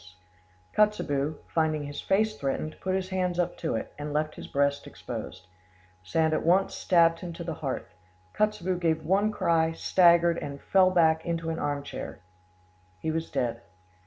[0.01, 0.15] S.
[0.73, 4.87] Kotzebue, finding his face threatened, put his hands up to it, and left his breast
[4.87, 5.45] exposed;
[6.03, 7.87] Sand at once stabbed him to the heart;
[8.33, 12.17] Kotzebue gave one cry, staggered, and fell back into an arm chair:
[12.99, 13.61] he was dead.